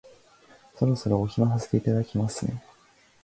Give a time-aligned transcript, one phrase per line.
[0.77, 2.59] そろそろお暇させていただきますね